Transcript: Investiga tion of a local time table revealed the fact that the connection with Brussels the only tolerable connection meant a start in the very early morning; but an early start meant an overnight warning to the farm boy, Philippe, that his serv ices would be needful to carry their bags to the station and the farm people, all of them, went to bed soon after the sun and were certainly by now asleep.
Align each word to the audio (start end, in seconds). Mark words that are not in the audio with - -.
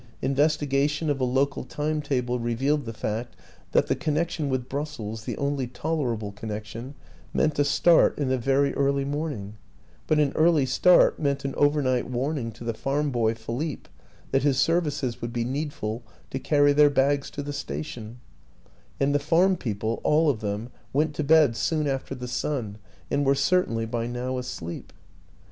Investiga 0.23 0.89
tion 0.89 1.11
of 1.11 1.19
a 1.21 1.23
local 1.23 1.63
time 1.63 2.01
table 2.01 2.39
revealed 2.39 2.85
the 2.85 2.91
fact 2.91 3.35
that 3.71 3.85
the 3.85 3.95
connection 3.95 4.49
with 4.49 4.67
Brussels 4.67 5.25
the 5.25 5.37
only 5.37 5.67
tolerable 5.67 6.31
connection 6.31 6.95
meant 7.35 7.59
a 7.59 7.63
start 7.63 8.17
in 8.17 8.27
the 8.27 8.37
very 8.39 8.73
early 8.73 9.05
morning; 9.05 9.57
but 10.07 10.17
an 10.17 10.31
early 10.33 10.65
start 10.65 11.19
meant 11.19 11.45
an 11.45 11.53
overnight 11.53 12.09
warning 12.09 12.51
to 12.51 12.63
the 12.63 12.73
farm 12.73 13.11
boy, 13.11 13.35
Philippe, 13.35 13.91
that 14.31 14.41
his 14.41 14.57
serv 14.59 14.87
ices 14.87 15.21
would 15.21 15.31
be 15.31 15.43
needful 15.43 16.01
to 16.31 16.39
carry 16.39 16.73
their 16.73 16.89
bags 16.89 17.29
to 17.29 17.43
the 17.43 17.53
station 17.53 18.19
and 18.99 19.13
the 19.13 19.19
farm 19.19 19.55
people, 19.55 20.01
all 20.03 20.31
of 20.31 20.39
them, 20.39 20.71
went 20.93 21.13
to 21.13 21.23
bed 21.23 21.55
soon 21.55 21.85
after 21.85 22.15
the 22.15 22.27
sun 22.27 22.79
and 23.11 23.23
were 23.23 23.35
certainly 23.35 23.85
by 23.85 24.07
now 24.07 24.39
asleep. 24.39 24.93